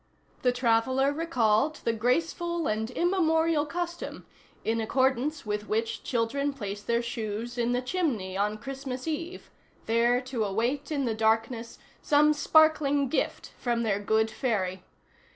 [0.41, 4.25] The traveller recalled the graceful and immemorial custom
[4.65, 9.51] in accordance with which children place their shoes in the chimney on Christmas eve,
[9.85, 14.83] there to await in the darkness some sparkling gift from their good fairy.